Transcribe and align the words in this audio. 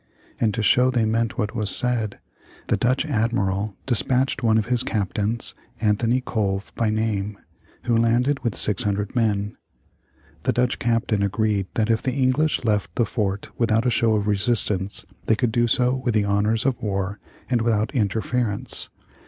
And 0.39 0.51
to 0.55 0.63
show 0.63 0.89
they 0.89 1.05
meant 1.05 1.37
what 1.37 1.53
was 1.55 1.69
said, 1.69 2.19
the 2.69 2.75
Dutch 2.75 3.05
admiral 3.05 3.75
despatched 3.85 4.41
one 4.41 4.57
of 4.57 4.65
his 4.65 4.81
captains, 4.81 5.53
Anthony 5.79 6.21
Colve 6.21 6.73
by 6.73 6.89
name, 6.89 7.37
who 7.83 7.95
landed 7.95 8.39
with 8.39 8.55
600 8.55 9.15
men. 9.15 9.57
The 10.41 10.53
Dutch 10.53 10.79
captain 10.79 11.21
agreed 11.21 11.67
that 11.75 11.91
if 11.91 12.01
the 12.01 12.13
English 12.13 12.63
left 12.63 12.95
the 12.95 13.05
fort 13.05 13.49
without 13.59 13.85
a 13.85 13.91
show 13.91 14.15
of 14.15 14.25
resistance, 14.25 15.05
they 15.27 15.35
could 15.35 15.51
do 15.51 15.67
so 15.67 15.93
with 15.93 16.15
the 16.15 16.25
honors 16.25 16.65
of 16.65 16.81
war 16.81 17.19
and 17.47 17.61
without 17.61 17.93
interference. 17.93 18.89